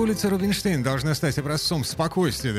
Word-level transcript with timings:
Улица 0.00 0.30
Рубинштейн 0.30 0.82
должна 0.82 1.14
стать 1.14 1.36
образцом 1.36 1.84
спокойствия. 1.84 2.54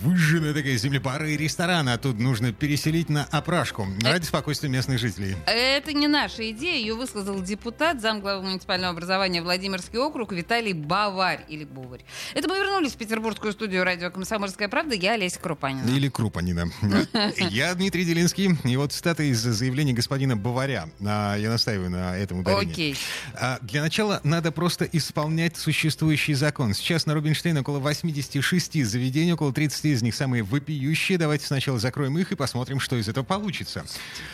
Выжженная 0.00 0.54
такая 0.54 0.76
землепара 0.76 1.28
и 1.28 1.36
ресторан, 1.36 1.88
а 1.88 1.98
тут 1.98 2.20
нужно 2.20 2.52
переселить 2.52 3.08
на 3.08 3.24
опрашку 3.32 3.88
ради 4.04 4.24
спокойствия 4.24 4.68
местных 4.68 5.00
жителей. 5.00 5.34
Это 5.44 5.92
не 5.92 6.06
наша 6.06 6.48
идея. 6.52 6.78
Ее 6.78 6.94
высказал 6.94 7.42
депутат, 7.42 8.00
замглавы 8.00 8.44
муниципального 8.44 8.92
образования 8.92 9.42
Владимирский 9.42 9.98
округ 9.98 10.30
Виталий 10.30 10.72
Баварь 10.72 11.44
или 11.48 11.64
Буварь. 11.64 12.04
Это 12.32 12.48
мы 12.48 12.58
вернулись 12.58 12.92
в 12.92 12.96
петербургскую 12.96 13.52
студию 13.52 13.82
радио 13.82 14.12
«Комсомольская 14.12 14.68
правда». 14.68 14.94
Я 14.94 15.14
Олеся 15.14 15.40
Крупанина. 15.40 15.90
Или 15.90 16.08
Крупанина. 16.08 16.70
Я 17.50 17.74
Дмитрий 17.74 18.04
Делинский. 18.04 18.56
И 18.62 18.76
вот 18.76 18.92
цитата 18.92 19.24
из 19.24 19.40
заявления 19.40 19.94
господина 19.94 20.36
Баваря. 20.36 20.88
А, 21.04 21.34
я 21.34 21.50
настаиваю 21.50 21.90
на 21.90 22.16
этом 22.16 22.38
ударении. 22.38 22.72
Окей. 22.72 22.96
А, 23.34 23.58
для 23.62 23.82
начала 23.82 24.20
надо 24.22 24.52
просто 24.52 24.84
исполнять 24.84 25.56
существующий 25.56 26.34
закон. 26.34 26.72
Сейчас 26.84 27.06
на 27.06 27.14
Рубинштейн 27.14 27.56
около 27.56 27.78
86 27.78 28.84
заведений, 28.84 29.32
около 29.32 29.54
30 29.54 29.86
из 29.86 30.02
них 30.02 30.14
самые 30.14 30.42
вопиющие. 30.42 31.16
Давайте 31.16 31.46
сначала 31.46 31.78
закроем 31.78 32.18
их 32.18 32.30
и 32.30 32.36
посмотрим, 32.36 32.78
что 32.78 32.96
из 32.96 33.08
этого 33.08 33.24
получится. 33.24 33.86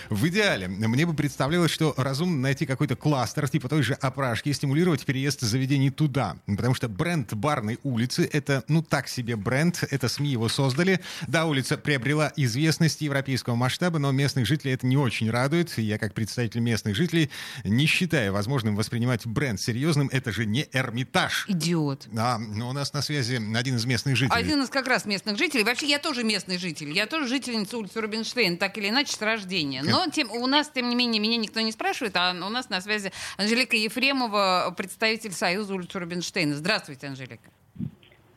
В 0.09 0.27
идеале 0.27 0.67
мне 0.67 1.07
бы 1.07 1.15
представлялось, 1.15 1.71
что 1.71 1.95
разумно 1.97 2.39
найти 2.39 2.67
какой-то 2.67 2.97
кластер, 2.97 3.49
типа 3.49 3.69
той 3.69 3.85
же 3.85 3.95
опрашки, 3.95 4.49
и 4.49 4.53
стимулировать 4.53 5.05
переезд 5.05 5.43
заведений 5.43 5.91
туда. 5.91 6.39
Потому 6.45 6.75
что 6.75 6.89
бренд 6.89 7.33
барной 7.35 7.79
улицы— 7.85 8.29
это, 8.33 8.65
ну, 8.67 8.83
так 8.83 9.07
себе 9.07 9.37
бренд, 9.37 9.85
это 9.89 10.09
СМИ 10.09 10.31
его 10.31 10.49
создали. 10.49 10.99
Да, 11.29 11.47
улица 11.47 11.79
приобрела 11.79 12.33
известность 12.35 13.01
европейского 13.01 13.55
масштаба, 13.55 14.01
но 14.01 14.11
местных 14.11 14.47
жителей 14.47 14.75
это 14.75 14.89
не 14.89 14.97
очень 14.97 15.31
радует. 15.31 15.79
Я, 15.79 15.99
как 15.99 16.15
представитель 16.15 16.63
местных 16.63 16.97
жителей, 16.97 17.31
не 17.63 17.87
считаю 17.87 18.33
возможным 18.33 18.75
воспринимать 18.75 19.25
бренд 19.25 19.61
серьезным. 19.61 20.09
Это 20.13 20.33
же 20.33 20.47
не 20.47 20.67
Эрмитаж. 20.73 21.45
Идиот. 21.47 22.09
А, 22.19 22.40
у 22.63 22.73
нас 22.73 22.93
на 22.93 23.03
связи 23.03 23.41
один 23.57 23.77
из 23.77 23.85
местных 23.85 24.17
жителей. 24.17 24.39
Один 24.39 24.63
из 24.63 24.71
как 24.71 24.87
раз 24.87 25.05
местных 25.05 25.37
жителей. 25.37 25.65
Вообще, 25.65 25.87
я 25.87 25.99
тоже 25.99 26.25
местный 26.25 26.59
житель. 26.59 26.91
Я 26.93 27.07
тоже 27.07 27.29
жительница 27.29 27.79
улицы 27.79 28.01
Рубинштейн, 28.01 28.57
так 28.57 28.77
или 28.79 28.89
иначе, 28.89 29.13
с 29.13 29.23
рождения. 29.23 29.83
Но 29.83 30.07
тем, 30.09 30.31
у 30.31 30.47
нас, 30.47 30.71
тем 30.71 30.89
не 30.89 30.97
менее, 30.97 31.21
меня 31.21 31.37
никто 31.37 31.61
не 31.61 31.73
спрашивает, 31.73 32.17
а 32.17 32.33
у 32.33 32.51
нас 32.51 32.71
на 32.71 32.81
связи 32.81 33.13
Анжелика 33.37 33.77
Ефремова, 33.77 34.75
представитель 34.77 35.33
Союза 35.33 35.75
улицы 35.75 35.99
Рубинштейна. 35.99 36.57
Здравствуйте, 36.57 37.07
Анжелика. 37.09 37.51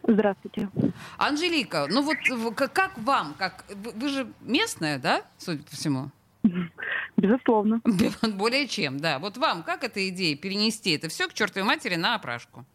Здравствуйте. 0.06 0.70
Анжелика, 1.18 1.88
ну 1.90 2.02
вот 2.02 2.18
как 2.56 2.98
вам? 2.98 3.36
Как, 3.38 3.64
вы, 3.70 3.92
вы 3.92 4.10
же 4.10 4.28
местная, 4.42 5.00
да, 5.00 5.24
судя 5.38 5.64
по 5.64 5.72
всему? 5.72 6.12
Безусловно. 7.16 7.82
Более 8.34 8.68
чем, 8.68 9.00
да. 9.00 9.20
Вот 9.20 9.38
вам 9.38 9.64
как 9.64 9.84
эта 9.84 10.08
идея 10.10 10.36
перенести 10.36 10.92
это 10.92 11.08
все 11.08 11.28
к 11.30 11.34
чертовой 11.34 11.66
матери 11.66 11.96
на 11.96 12.16
опрашку? 12.16 12.66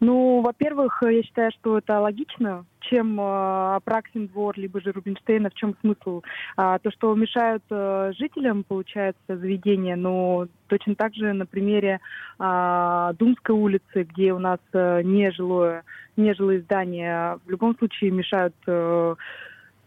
Ну, 0.00 0.40
во-первых, 0.40 1.02
я 1.02 1.22
считаю, 1.22 1.52
что 1.52 1.76
это 1.76 2.00
логично, 2.00 2.64
чем 2.80 3.20
э, 3.20 3.74
Апраксин 3.76 4.28
двор, 4.28 4.58
либо 4.58 4.80
же 4.80 4.92
Рубинштейна, 4.92 5.50
в 5.50 5.54
чем 5.54 5.76
смысл? 5.82 6.22
А, 6.56 6.78
то, 6.78 6.90
что 6.90 7.14
мешают 7.14 7.62
э, 7.68 8.12
жителям, 8.16 8.64
получается, 8.64 9.20
заведения, 9.28 9.96
но 9.96 10.46
точно 10.68 10.94
так 10.94 11.14
же 11.14 11.34
на 11.34 11.44
примере 11.44 12.00
а, 12.38 13.12
Думской 13.18 13.54
улицы, 13.54 14.04
где 14.04 14.32
у 14.32 14.38
нас 14.38 14.58
э, 14.72 15.02
нежилое, 15.02 15.84
нежилые 16.16 16.62
здания, 16.62 17.38
в 17.44 17.50
любом 17.50 17.76
случае 17.76 18.10
мешают 18.10 18.54
э, 18.66 19.14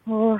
э, 0.05 0.37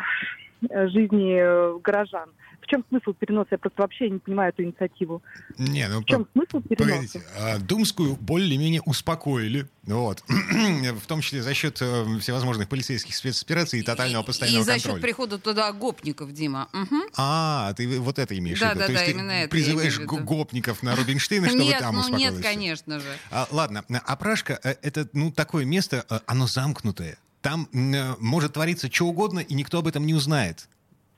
жизни 0.69 1.39
э, 1.41 1.79
горожан. 1.83 2.29
В 2.63 2.67
чем 2.67 2.85
смысл 2.87 3.13
переноса? 3.13 3.49
Я 3.51 3.57
просто 3.57 3.81
вообще 3.81 4.09
не 4.09 4.19
понимаю 4.19 4.49
эту 4.49 4.63
инициативу. 4.63 5.21
Не, 5.57 5.87
ну, 5.89 6.01
В 6.01 6.05
чем 6.05 6.25
смысл 6.31 6.61
переноса? 6.61 6.91
Погодите, 6.93 7.21
а, 7.37 7.59
Думскую 7.59 8.15
более-менее 8.15 8.81
успокоили, 8.85 9.67
вот, 9.83 10.23
в 10.27 11.05
том 11.07 11.19
числе 11.19 11.43
за 11.43 11.53
счет 11.53 11.77
э, 11.81 12.05
всевозможных 12.19 12.69
полицейских 12.69 13.15
спецопераций 13.15 13.79
и 13.79 13.83
тотального 13.83 14.23
постоянного 14.23 14.61
И 14.61 14.65
за 14.65 14.71
контроля. 14.73 14.93
счет 14.95 15.01
прихода 15.01 15.39
туда 15.39 15.71
гопников, 15.73 16.31
Дима. 16.31 16.69
Мгм. 16.71 17.01
А, 17.17 17.73
ты 17.73 17.99
вот 17.99 18.17
это 18.17 18.37
имеешь 18.37 18.59
Да, 18.59 18.67
в 18.71 18.75
виду? 18.75 18.79
да, 18.79 18.85
То 18.85 18.91
есть 18.93 19.03
да, 19.03 19.05
ты 19.07 19.11
именно 19.11 19.31
это 19.31 19.41
я 19.41 19.47
призываешь 19.49 19.99
гопников 19.99 20.83
на 20.83 20.95
Рубинштейна, 20.95 21.47
чтобы 21.49 21.63
Нет, 21.65 21.79
там 21.79 21.95
ну 21.95 22.01
успокоилось 22.01 22.35
нет, 22.35 22.43
конечно 22.43 22.99
же. 22.99 23.17
А, 23.29 23.47
ладно, 23.51 23.83
опрашка 24.05 24.57
э, 24.63 24.75
это 24.81 25.07
ну 25.11 25.31
такое 25.31 25.65
место, 25.65 26.05
э, 26.09 26.19
оно 26.27 26.47
замкнутое. 26.47 27.17
Там 27.41 27.67
э, 27.73 28.15
может 28.19 28.53
твориться 28.53 28.89
что 28.89 29.07
угодно, 29.07 29.39
и 29.41 29.53
никто 29.53 29.79
об 29.79 29.87
этом 29.87 30.05
не 30.05 30.13
узнает. 30.13 30.69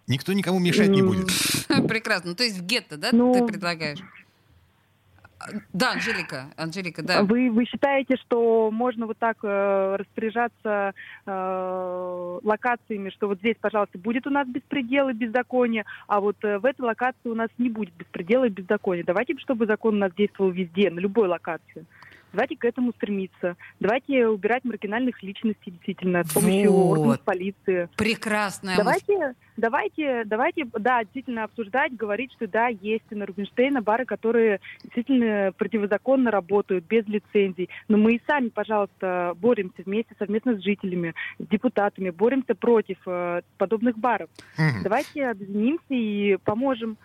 Никто 0.08 0.34
никому 0.34 0.60
мешать 0.60 0.90
не 0.90 1.02
будет. 1.02 1.28
Прекрасно. 1.88 2.36
То 2.36 2.44
есть 2.44 2.60
в 2.60 2.66
гетто, 2.66 2.98
да, 2.98 3.10
Ну, 3.12 3.34
ты 3.34 3.46
предлагаешь? 3.46 4.00
Да, 5.74 5.92
Анжелика, 5.92 6.48
Анжелика, 6.58 7.04
да. 7.04 7.24
Вы, 7.24 7.52
вы 7.52 7.66
считаете, 7.66 8.16
что 8.18 8.72
можно 8.72 9.06
вот 9.06 9.18
так 9.18 9.38
э, 9.44 9.96
распоряжаться 9.98 10.94
э, 11.26 12.40
локациями, 12.44 13.10
что 13.10 13.28
вот 13.28 13.40
здесь, 13.40 13.56
пожалуйста, 13.60 13.98
будет 14.00 14.26
у 14.26 14.30
нас 14.30 14.48
беспредел 14.48 15.10
и 15.10 15.14
беззаконие, 15.14 15.86
а 16.08 16.20
вот 16.20 16.38
э, 16.44 16.58
в 16.58 16.66
этой 16.66 16.82
локации 16.82 17.30
у 17.30 17.36
нас 17.36 17.50
не 17.58 17.70
будет 17.70 17.94
беспредела 17.94 18.46
и 18.46 18.50
беззакония. 18.50 19.04
Давайте, 19.04 19.38
чтобы 19.38 19.68
закон 19.68 19.96
у 19.96 20.00
нас 20.00 20.12
действовал 20.14 20.52
везде, 20.52 20.90
на 20.90 21.00
любой 21.00 21.28
локации. 21.28 21.86
Давайте 22.36 22.58
к 22.58 22.66
этому 22.66 22.92
стремиться. 22.92 23.56
Давайте 23.80 24.28
убирать 24.28 24.66
маргинальных 24.66 25.24
личностей 25.24 25.72
действительно 25.72 26.26
с 26.26 26.34
помощью 26.34 26.72
Вот. 26.72 26.98
органов 26.98 27.22
полиции. 27.22 27.88
Прекрасная 27.96 28.76
мысль. 28.76 28.84
Давайте, 28.84 29.36
давайте, 29.56 30.24
давайте, 30.26 30.68
да, 30.74 31.02
действительно 31.04 31.46
обсуждать, 31.46 31.96
говорить, 31.96 32.34
что 32.34 32.46
да, 32.48 32.68
есть 32.68 33.10
на 33.10 33.26
Рубинштейна 33.26 33.82
бары, 33.82 34.04
которые 34.04 34.60
действительно 34.84 35.54
противозаконно 35.58 36.30
работают, 36.30 36.84
без 36.86 37.08
лицензий. 37.08 37.70
Но 37.88 37.98
мы 37.98 38.16
и 38.16 38.22
сами, 38.28 38.50
пожалуйста, 38.50 39.34
боремся 39.38 39.84
вместе 39.86 40.14
совместно 40.20 40.60
с 40.60 40.64
жителями, 40.64 41.14
с 41.40 41.48
депутатами, 41.48 42.10
боремся 42.10 42.54
против 42.54 42.98
э, 43.06 43.44
подобных 43.58 43.98
баров. 43.98 44.30
Мгм. 44.58 44.84
Давайте 44.84 45.28
объединимся 45.28 45.94
и 45.94 46.36
поможем. 46.44 46.98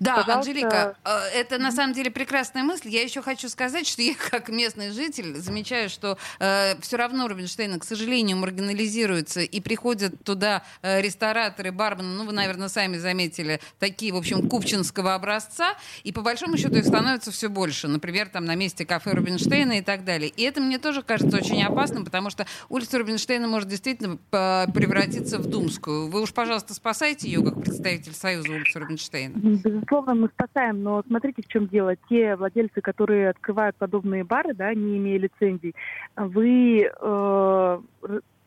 Да, 0.00 0.16
Пожалуйста. 0.16 0.34
Анжелика, 0.34 0.96
э, 1.04 1.10
это 1.34 1.58
на 1.58 1.72
самом 1.72 1.94
деле 1.94 2.10
прекрасная 2.10 2.62
мысль. 2.62 2.88
Я 2.88 3.02
еще 3.02 3.22
хочу 3.22 3.48
сказать, 3.48 3.86
что 3.86 4.02
я 4.02 4.14
как 4.14 4.48
местный 4.48 4.90
житель 4.90 5.36
замечаю, 5.36 5.88
что 5.88 6.18
все 6.38 6.96
равно 6.96 7.28
Рубинштейна, 7.28 7.78
к 7.78 7.84
сожалению, 7.84 8.36
маргинализируется, 8.36 9.40
и 9.40 9.60
приходят 9.60 10.22
туда 10.24 10.62
э, 10.82 11.00
рестораторы, 11.00 11.72
бармены, 11.72 12.16
ну, 12.16 12.24
вы, 12.24 12.32
наверное, 12.32 12.68
сами 12.68 12.98
заметили, 12.98 13.60
такие, 13.78 14.12
в 14.12 14.16
общем, 14.16 14.48
купчинского 14.48 15.14
образца, 15.14 15.74
и 16.02 16.12
по 16.12 16.22
большому 16.22 16.56
счету 16.56 16.76
их 16.76 16.86
становится 16.86 17.30
все 17.30 17.48
больше. 17.48 17.88
Например, 17.88 18.28
там 18.28 18.44
на 18.44 18.54
месте 18.54 18.84
кафе 18.84 19.12
Рубинштейна 19.12 19.78
и 19.78 19.82
так 19.82 20.04
далее. 20.04 20.28
И 20.28 20.42
это 20.42 20.60
мне 20.60 20.78
тоже 20.78 21.02
кажется 21.02 21.36
очень 21.36 21.62
опасным, 21.62 22.04
потому 22.04 22.30
что 22.30 22.46
улица 22.68 22.98
Рубинштейна 22.98 23.48
может 23.48 23.68
действительно 23.68 24.18
э, 24.32 24.66
превратиться 24.72 25.38
в 25.38 25.46
Думскую. 25.46 26.08
Вы 26.08 26.22
уж, 26.22 26.32
пожалуйста, 26.32 26.74
спасайте 26.74 27.28
ее 27.28 27.42
как 27.42 27.60
представитель 27.60 28.14
Союза 28.14 28.52
улицы 28.52 28.78
Рубинштейна. 28.78 29.60
Безусловно, 29.64 30.14
мы 30.14 30.28
спасаем, 30.28 30.82
но 30.82 31.02
смотрите, 31.06 31.40
в 31.40 31.48
чем 31.48 31.66
дело. 31.68 31.96
Те 32.10 32.36
владельцы, 32.36 32.82
которые 32.82 33.30
открывают 33.30 33.74
подобные 33.76 34.22
бары, 34.22 34.52
да, 34.52 34.74
не 34.74 34.98
имея 34.98 35.18
лицензий, 35.18 35.74
вы, 36.16 36.82
э, 36.82 37.80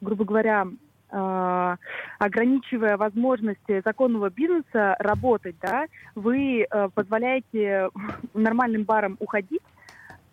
грубо 0.02 0.26
говоря, 0.26 0.68
э, 1.10 1.76
ограничивая 2.20 2.98
возможности 2.98 3.82
законного 3.84 4.30
бизнеса 4.30 4.96
работать, 5.00 5.56
да, 5.60 5.88
вы 6.14 6.68
э, 6.70 6.90
позволяете 6.94 7.90
нормальным 8.36 8.84
барам 8.84 9.18
уходить 9.20 9.64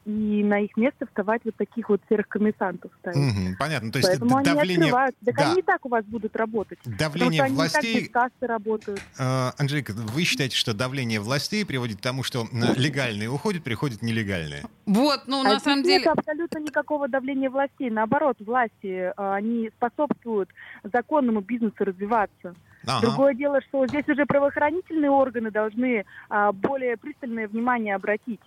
и 0.05 0.45
на 0.45 0.61
их 0.61 0.77
место 0.77 1.07
вставать 1.07 1.43
вот 1.45 1.57
таких 1.57 1.89
вот 1.89 2.01
серых 2.09 2.29
коммерсантов 2.29 2.93
ставить. 3.01 3.17
Мгм, 3.17 3.57
Понятно. 3.59 3.91
То 3.91 3.99
есть 3.99 4.09
Поэтому 4.09 4.37
они 4.37 4.45
давление, 4.45 4.77
открывают. 4.77 5.17
Так 5.25 5.37
да, 5.37 5.51
они 5.51 5.61
и 5.61 5.63
так 5.63 5.87
у 5.87 5.89
вас 5.89 6.05
будут 6.05 6.37
работать. 6.37 6.79
Потому 6.79 6.99
давление 6.99 7.43
они 7.43 7.55
и 7.55 7.59
так 7.59 7.73
властей 7.73 8.01
без 8.03 8.11
кассы 8.11 8.33
работают. 8.41 9.01
Э, 9.19 9.51
Анжелика, 9.57 9.93
вы 9.95 10.25
считаете, 10.25 10.57
что 10.57 10.75
давление 10.75 11.21
властей 11.21 11.65
приводит 11.65 11.99
к 11.99 12.01
тому, 12.01 12.23
что 12.23 12.47
легальные 12.77 13.31
уходят, 13.31 13.65
приходят 13.65 14.03
нелегальные? 14.03 14.65
Вот, 14.87 15.23
ну, 15.27 15.41
А 15.41 15.45
на 15.45 15.51
здесь 15.51 15.63
самом 15.63 15.83
нет 15.83 16.03
деле... 16.03 16.11
абсолютно 16.11 16.59
никакого 16.59 17.09
давления 17.09 17.49
властей. 17.49 17.91
Наоборот, 17.91 18.37
власти, 18.41 18.73
э, 18.85 19.13
они 19.17 19.71
способствуют 19.77 20.51
законному 20.83 21.41
бизнесу 21.41 21.85
развиваться. 21.85 22.55
Ага. 22.87 23.07
Другое 23.07 23.35
дело, 23.35 23.61
что 23.63 23.87
здесь 23.87 24.07
уже 24.09 24.27
правоохранительные 24.27 25.11
органы 25.11 25.51
должны 25.51 26.05
а, 26.29 26.53
более 26.53 26.97
пристальное 26.99 27.49
внимание 27.49 27.95
обратить. 27.95 28.41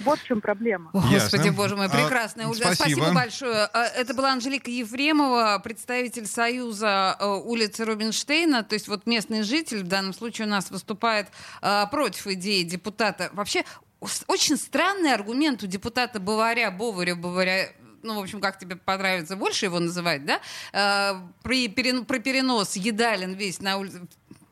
Вот 0.00 0.18
в 0.18 0.24
чем 0.24 0.40
проблема. 0.40 0.90
О, 0.92 1.00
Господи, 1.00 1.42
Ясно. 1.46 1.52
боже 1.52 1.76
мой, 1.76 1.86
А, 1.86 1.88
прекрасная 1.88 2.46
Ольга. 2.46 2.74
спасибо. 2.74 3.00
Спасибо 3.00 3.12
большое. 3.14 3.64
А, 3.72 3.84
Это 3.86 4.14
была 4.14 4.32
Анжелика 4.32 4.70
Ефремова, 4.70 5.60
представитель 5.62 6.26
Союза 6.26 7.16
э, 7.18 7.26
улицы 7.26 7.84
Рубинштейна. 7.84 8.62
То 8.62 8.74
есть 8.74 8.88
вот 8.88 9.06
местный 9.06 9.42
житель 9.42 9.82
в 9.84 9.88
данном 9.88 10.14
случае 10.14 10.46
у 10.46 10.50
нас 10.50 10.70
выступает 10.70 11.28
э, 11.62 11.84
против 11.90 12.26
идеи 12.28 12.62
депутата. 12.62 13.30
Вообще 13.32 13.64
очень 14.26 14.56
странный 14.56 15.12
аргумент 15.12 15.62
у 15.62 15.66
депутата 15.66 16.18
Баваря, 16.20 16.70
Боваря, 16.70 17.14
Баваря, 17.14 17.68
ну, 18.02 18.18
в 18.18 18.22
общем, 18.22 18.40
как 18.40 18.58
тебе 18.58 18.76
понравится 18.76 19.36
больше 19.36 19.66
его 19.66 19.78
называть, 19.78 20.24
да, 20.24 20.40
э, 20.72 21.20
при, 21.42 21.68
перен, 21.68 22.06
про 22.06 22.18
перенос 22.18 22.76
едалин 22.76 23.34
весь 23.34 23.60
на 23.60 23.76
улице, 23.76 24.06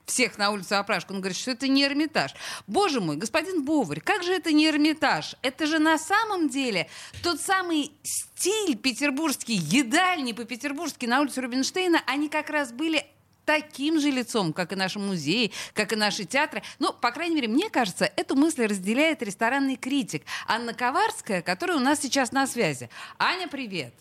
всех 0.09 0.39
на 0.39 0.51
улицу 0.51 0.77
опрашку. 0.77 1.15
Он 1.15 1.21
говорит, 1.21 1.39
что 1.39 1.53
это 1.53 1.69
не 1.69 1.85
Эрмитаж. 1.85 2.35
Боже 2.67 3.01
мой, 3.01 3.17
господин 3.17 3.65
Боварь, 3.65 4.01
как 4.01 4.23
же 4.23 4.33
это 4.33 4.53
не 4.53 4.67
Эрмитаж? 4.67 5.37
Это 5.43 5.67
же 5.67 5.79
на 5.79 5.99
самом 5.99 6.49
деле 6.49 6.89
тот 7.23 7.41
самый 7.41 7.93
стиль 8.03 8.77
петербургский, 8.77 9.55
едальни 9.55 10.33
по-петербургски 10.33 11.07
на 11.07 11.21
улице 11.21 11.41
Рубинштейна, 11.41 12.03
они 12.07 12.29
как 12.29 12.51
раз 12.51 12.73
были 12.73 13.07
таким 13.45 13.99
же 13.99 14.11
лицом, 14.11 14.53
как 14.53 14.73
и 14.73 14.77
наши 14.77 14.99
музеи, 14.99 15.53
как 15.73 15.95
и 15.95 15.97
наши 15.97 16.25
театры. 16.25 16.63
Ну, 16.79 16.93
по 16.93 17.11
крайней 17.13 17.37
мере, 17.37 17.49
мне 17.49 17.71
кажется, 17.71 18.05
эту 18.17 18.37
мысль 18.37 18.67
разделяет 18.67 19.23
ресторанный 19.23 19.77
критик 19.77 20.25
Анна 20.47 20.75
Коварская, 20.75 21.41
которая 21.41 21.79
у 21.79 21.81
нас 21.81 22.01
сейчас 22.01 22.33
на 22.33 22.47
связи. 22.47 22.91
Аня, 23.19 23.49
привет. 23.49 23.95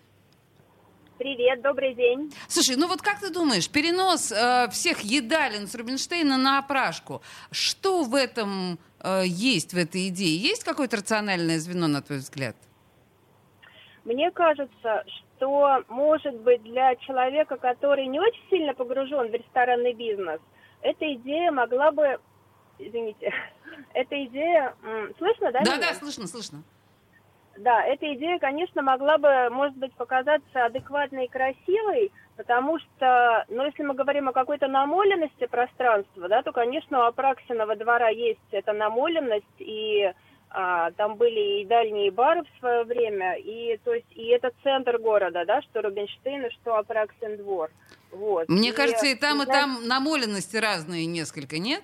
Привет, 1.18 1.64
добрый 1.64 1.96
день. 1.96 2.32
Слушай, 2.48 2.76
ну 2.76 2.88
вот 2.88 3.02
как 3.02 3.20
ты 3.20 3.32
думаешь, 3.32 3.68
перенос 3.72 4.32
э, 4.32 4.68
всех 4.70 5.00
едалин 5.00 5.66
с 5.66 5.74
Рубинштейна 5.74 6.38
на 6.38 6.60
опрашку, 6.60 7.24
что 7.50 8.04
в 8.04 8.14
этом 8.14 8.78
э, 9.00 9.24
есть, 9.26 9.74
в 9.74 9.78
этой 9.78 10.10
идее? 10.10 10.38
Есть 10.38 10.64
какое-то 10.64 10.98
рациональное 10.98 11.58
звено, 11.58 11.88
на 11.88 12.04
твой 12.04 12.20
взгляд? 12.20 12.56
Мне 14.06 14.30
кажется, 14.30 15.06
что, 15.08 15.84
может 15.88 16.36
быть, 16.42 16.62
для 16.62 16.96
человека, 16.98 17.58
который 17.58 18.06
не 18.06 18.20
очень 18.20 18.44
сильно 18.52 18.76
погружен 18.76 19.32
в 19.32 19.34
ресторанный 19.34 19.94
бизнес, 19.94 20.40
эта 20.82 21.12
идея 21.16 21.52
могла 21.52 21.90
бы... 21.90 22.20
Извините, 22.78 23.34
эта 23.96 24.24
идея... 24.26 24.76
Слышно, 25.18 25.52
да? 25.52 25.62
Да, 25.66 25.78
меня? 25.78 25.88
да, 25.88 25.94
слышно, 25.96 26.28
слышно. 26.28 26.62
Да, 27.58 27.84
эта 27.84 28.14
идея, 28.14 28.40
конечно, 28.40 28.82
могла 28.82 29.18
бы, 29.18 29.50
может 29.50 29.76
быть, 29.78 29.94
показаться 29.94 30.66
адекватной 30.66 31.26
и 31.26 31.30
красивой, 31.30 32.12
потому 32.36 32.80
что, 32.80 33.46
ну, 33.50 33.66
если 33.66 33.84
мы 33.84 33.96
говорим 33.96 34.30
о 34.30 34.34
какой-то 34.34 34.68
намоленности 34.68 35.48
пространства, 35.48 36.28
да, 36.28 36.44
то, 36.44 36.52
конечно, 36.52 37.00
у 37.00 37.04
Апраксинова 37.04 37.76
двора 37.76 38.10
есть 38.10 38.40
эта 38.52 38.74
намоленность, 38.74 39.46
и 39.58 40.12
а, 40.50 40.92
там 40.92 41.16
были 41.16 41.62
и 41.62 41.66
дальние 41.66 42.12
бары 42.12 42.44
в 42.44 42.60
свое 42.60 42.84
время, 42.84 43.36
и, 43.38 43.78
то 43.84 43.94
есть, 43.94 44.12
и 44.12 44.28
это 44.28 44.52
центр 44.64 45.00
города, 45.00 45.44
да, 45.46 45.62
что 45.64 45.82
Рубинштейн 45.82 46.46
и 46.46 46.52
что 46.52 46.76
Апраксин 46.76 47.38
двор. 47.38 47.72
Вот. 48.12 48.48
Мне 48.50 48.70
и, 48.70 48.72
кажется, 48.72 49.08
и 49.08 49.16
там, 49.16 49.42
и 49.42 49.46
там 49.46 49.88
намоленности 49.88 50.58
разные 50.58 51.06
несколько, 51.08 51.58
нет? 51.58 51.84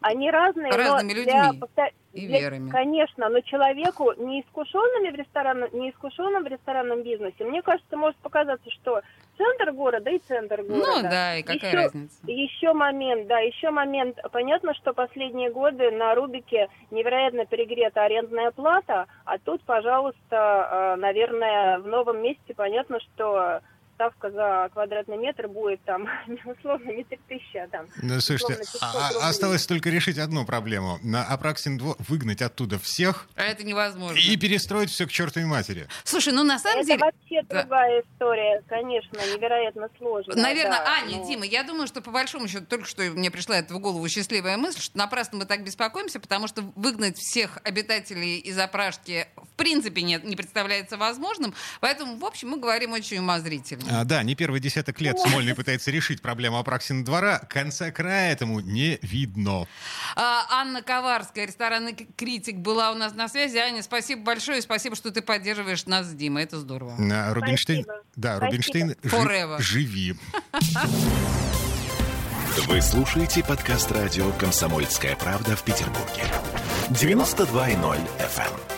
Они 0.00 0.30
разные, 0.30 0.70
Разными 0.72 1.12
но 1.12 1.18
людьми 1.18 1.60
для, 1.76 1.90
и 2.14 2.26
для, 2.28 2.40
верами. 2.40 2.70
Конечно, 2.70 3.28
но 3.28 3.40
человеку, 3.40 4.12
неискушенными 4.16 5.10
в 5.10 5.14
ресторанном, 5.16 5.68
неискушенным 5.72 6.44
в 6.44 6.46
ресторанном 6.46 7.02
бизнесе, 7.02 7.44
мне 7.44 7.60
кажется, 7.62 7.96
может 7.96 8.16
показаться, 8.18 8.70
что 8.70 9.02
центр 9.36 9.72
города 9.72 10.10
и 10.10 10.18
центр 10.20 10.62
ну 10.62 10.76
города. 10.76 11.02
Ну 11.02 11.02
да, 11.02 11.36
и 11.36 11.42
какая 11.42 11.70
еще, 11.70 11.76
разница? 11.76 12.16
Еще 12.26 12.72
момент, 12.72 13.26
да, 13.26 13.40
еще 13.40 13.70
момент. 13.70 14.18
Понятно, 14.30 14.74
что 14.74 14.92
последние 14.92 15.50
годы 15.50 15.90
на 15.90 16.14
Рубике 16.14 16.68
невероятно 16.90 17.46
перегрета 17.46 18.04
арендная 18.04 18.52
плата, 18.52 19.06
а 19.24 19.38
тут, 19.38 19.62
пожалуйста, 19.64 20.94
э, 20.94 20.96
наверное, 21.00 21.78
в 21.80 21.86
новом 21.86 22.22
месте 22.22 22.54
понятно, 22.54 23.00
что 23.00 23.60
ставка 23.94 24.30
за 24.30 24.68
квадратный 24.72 25.16
метр 25.16 25.48
будет 25.48 25.82
там, 25.84 26.08
условно, 26.44 26.90
не 26.90 27.04
3000, 27.04 27.56
а 27.56 27.68
там... 27.68 27.86
Ну, 28.02 28.20
слушайте, 28.20 28.62
а, 28.80 29.10
а 29.22 29.28
осталось 29.28 29.66
только 29.66 29.90
решить 29.90 30.18
одну 30.18 30.44
проблему. 30.44 30.98
На 31.02 31.24
Апраксин 31.24 31.78
2 31.78 31.94
выгнать 32.08 32.42
оттуда 32.42 32.78
всех... 32.78 33.28
А 33.36 33.42
это 33.42 33.64
невозможно. 33.64 34.18
И 34.18 34.36
перестроить 34.36 34.90
все 34.90 35.06
к 35.06 35.10
чертовой 35.10 35.48
матери. 35.48 35.86
Слушай, 36.04 36.32
ну 36.32 36.42
на 36.42 36.58
самом 36.58 36.80
это 36.80 36.86
деле... 36.86 36.96
Это 36.96 37.04
вообще 37.04 37.42
да. 37.48 37.60
другая 37.62 38.02
история, 38.02 38.62
конечно, 38.68 39.16
невероятно 39.16 39.88
сложная. 39.98 40.36
Наверное, 40.36 40.78
да, 40.78 40.94
Аня, 40.98 41.18
но... 41.18 41.26
Дима, 41.26 41.44
я 41.46 41.62
думаю, 41.62 41.86
что 41.86 42.00
по 42.00 42.10
большому 42.10 42.48
счету 42.48 42.66
только 42.66 42.86
что 42.86 43.02
мне 43.02 43.30
пришла 43.30 43.58
это 43.58 43.74
в 43.74 43.78
голову 43.78 44.08
счастливая 44.08 44.56
мысль, 44.56 44.80
что 44.80 44.98
напрасно 44.98 45.38
мы 45.38 45.46
так 45.46 45.64
беспокоимся, 45.64 46.20
потому 46.20 46.48
что 46.48 46.62
выгнать 46.76 47.16
всех 47.18 47.58
обитателей 47.64 48.38
из 48.38 48.58
Апрашки 48.58 49.26
в 49.36 49.56
принципе 49.56 50.02
нет, 50.02 50.24
не 50.24 50.36
представляется 50.36 50.96
возможным. 50.96 51.54
Поэтому, 51.80 52.16
в 52.16 52.24
общем, 52.24 52.50
мы 52.50 52.58
говорим 52.58 52.92
очень 52.92 53.18
умозрительно. 53.18 53.83
А, 53.90 54.04
да, 54.04 54.22
не 54.22 54.34
первый 54.34 54.60
десяток 54.60 55.00
лет 55.00 55.18
Смольный 55.18 55.54
пытается 55.54 55.90
решить 55.90 56.22
проблему 56.22 56.58
Апраксина 56.58 57.04
двора. 57.04 57.38
Конца 57.38 57.90
края 57.90 58.32
этому 58.32 58.60
не 58.60 58.98
видно. 59.02 59.66
А, 60.16 60.46
Анна 60.50 60.82
Коварская, 60.82 61.46
ресторанный 61.46 61.94
критик, 62.16 62.56
была 62.56 62.90
у 62.92 62.94
нас 62.94 63.14
на 63.14 63.28
связи. 63.28 63.56
Аня, 63.58 63.82
спасибо 63.82 64.22
большое. 64.22 64.62
Спасибо, 64.62 64.96
что 64.96 65.10
ты 65.10 65.22
поддерживаешь 65.22 65.86
нас 65.86 66.06
с 66.06 66.14
Димой. 66.14 66.44
Это 66.44 66.58
здорово. 66.58 66.96
А, 66.98 67.34
Рубинштейн, 67.34 67.84
спасибо. 67.84 68.04
да, 68.16 68.40
Рубинштейн, 68.40 68.96
жи, 69.02 69.56
живи. 69.58 70.14
Вы 72.66 72.80
слушаете 72.80 73.42
подкаст 73.42 73.90
радио 73.90 74.30
«Комсомольская 74.32 75.16
правда» 75.16 75.56
в 75.56 75.64
Петербурге. 75.64 76.22
92.0 76.90 77.98
FM. 78.18 78.73